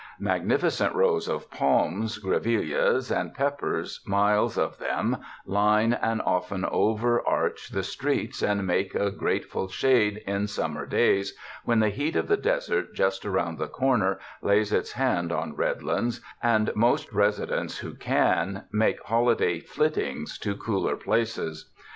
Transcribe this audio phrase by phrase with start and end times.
[0.19, 7.83] Magnificent rows of palms, grevilleas and peppers, miles of them, line and often overarch the
[7.83, 11.35] streets and make a grateful shade in summer days
[11.65, 16.19] when the heat of the desert just around the corner lays its hand on Redlands,
[16.41, 21.71] and most residents who can, make holi day flittings to cooler places.